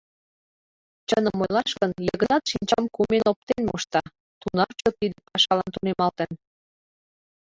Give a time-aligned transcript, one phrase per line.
[1.09, 4.01] Чыным ойлаш гын, Йыгнат шинчам кумен оптен мошта,
[4.41, 6.29] тунар чот тиде пашалан тунемалтын.